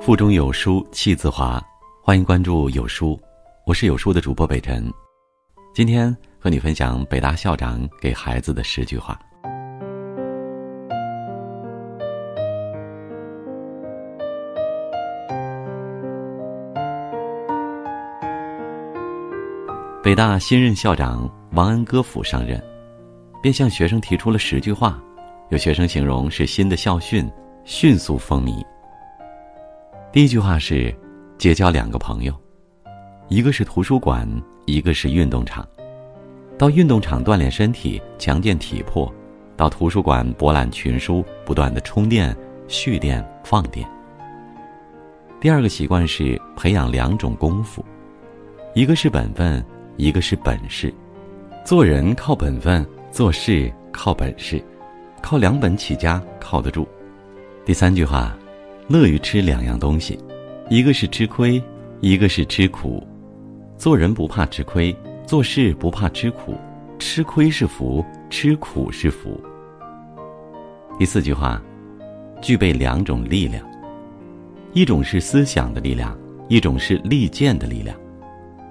[0.00, 1.62] 腹中有书气自华，
[2.02, 3.18] 欢迎关注有书，
[3.64, 4.92] 我是有书的主播北辰。
[5.72, 9.18] 今天和你分享北大校长给孩子的十句话。
[20.02, 22.62] 北大新任校长王安歌甫上任，
[23.40, 25.02] 便向学生提出了十句话，
[25.48, 27.30] 有学生形容是新的校训，
[27.64, 28.62] 迅速风靡。
[30.14, 30.94] 第一句话是：
[31.38, 32.32] 结交两个朋友，
[33.26, 34.24] 一个是图书馆，
[34.64, 35.66] 一个是运动场。
[36.56, 39.12] 到运动场锻炼身体，强健体魄；
[39.56, 42.32] 到图书馆博览群书，不断的充电、
[42.68, 43.84] 蓄电、放电。
[45.40, 47.84] 第二个习惯是培养两种功夫，
[48.72, 49.60] 一个是本分。
[49.96, 50.94] 一个是本事，
[51.64, 54.62] 做人靠本分，做事靠本事，
[55.20, 56.86] 靠两本起家靠得住。
[57.64, 58.36] 第三句话，
[58.86, 60.18] 乐于吃两样东西，
[60.68, 61.62] 一个是吃亏，
[62.00, 63.02] 一个是吃苦。
[63.78, 64.94] 做人不怕吃亏，
[65.26, 66.54] 做事不怕吃苦。
[66.98, 69.40] 吃亏是福，吃苦是福。
[70.98, 71.60] 第四句话，
[72.40, 73.66] 具备两种力量，
[74.72, 76.16] 一种是思想的力量，
[76.48, 77.96] 一种是利剑的力量。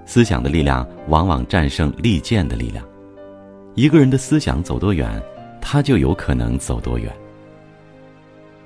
[0.05, 2.85] 思想的力量往往战胜利剑的力量。
[3.75, 5.21] 一个人的思想走多远，
[5.59, 7.11] 他就有可能走多远。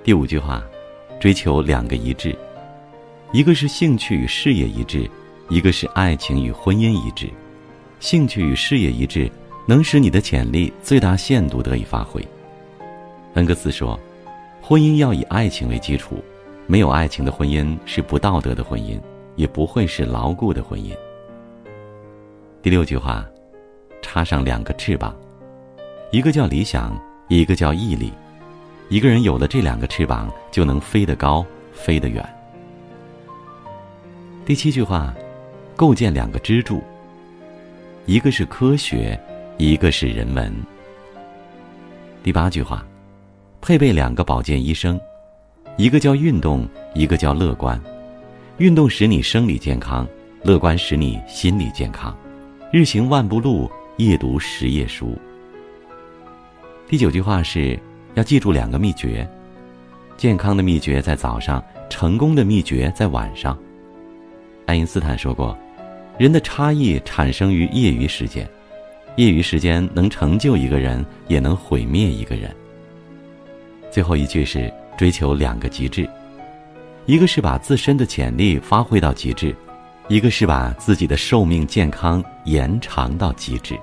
[0.04, 0.64] 第五句话，
[1.20, 2.36] 追求两个一致，
[3.32, 5.10] 一个是兴趣与事业一致，
[5.50, 7.28] 一个是爱情与婚姻一致。
[8.00, 9.30] 兴趣与事业一致，
[9.66, 12.26] 能使你的潜力最大限度得以发挥。
[13.34, 14.00] 恩格斯说
[14.62, 16.24] ：“婚姻要以爱情为基础，
[16.68, 19.00] 没有爱情的婚姻是不道德的婚姻，
[19.36, 20.96] 也不会是牢固的婚姻。”
[22.62, 23.26] 第六句话，
[24.02, 25.16] 插上两个翅膀，
[26.12, 26.96] 一个叫理想，
[27.28, 28.14] 一个叫毅力。
[28.90, 32.26] 一个人有了这两个翅膀，就能飞得高，飞得远。
[34.46, 35.14] 第七句话，
[35.76, 36.82] 构建两个支柱，
[38.06, 39.20] 一个是科学，
[39.58, 40.54] 一个是人文。
[42.24, 42.86] 第八句话，
[43.60, 44.98] 配备两个保健医生，
[45.76, 47.80] 一个叫运动，一个叫乐观。
[48.58, 50.08] 运动使你生理健康，
[50.44, 52.18] 乐观使你心理健康。
[52.72, 55.18] 日行万步路，夜读十页书。
[56.88, 57.78] 第九句话是
[58.18, 59.30] 要记住两个秘诀：
[60.18, 63.56] 健康的秘诀在早上，成功的秘诀在晚上。
[64.66, 65.56] 爱因斯坦说过，
[66.18, 68.50] 人的差异产生于业余时间，
[69.18, 72.50] 业余时间能成就一个人，也能毁灭一个人。
[73.92, 76.10] 最后一句是追求两个极致，
[77.06, 79.56] 一个是把自身的潜力发挥到极致。
[80.08, 83.78] 一个是把自己的寿命健康延长到极致。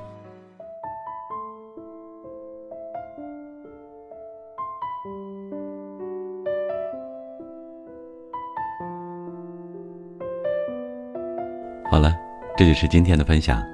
[11.94, 12.19] 好了，
[12.56, 13.65] 这就是今天的分享。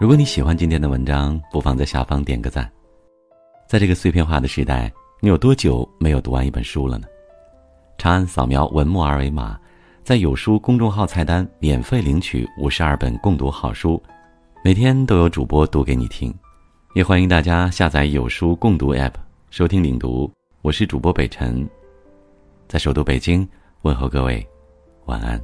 [0.00, 2.68] 如果你喜欢今天的文章，不妨在下方点个赞。
[3.68, 7.06] 在这个碎片化的时代，你有多久没有读完一本书了呢？
[7.96, 9.56] 长按扫描文末二维码。
[10.02, 14.02] 在有书公众号菜单免费领取五十二本共读好书，
[14.64, 16.34] 每天都有主播读给你听，
[16.96, 19.12] 也欢迎大家下载有书共读 App
[19.50, 20.28] 收听领读。
[20.62, 21.64] 我是主播北辰，
[22.66, 23.48] 在首都北京
[23.82, 24.44] 问候各位，
[25.04, 25.40] 晚安。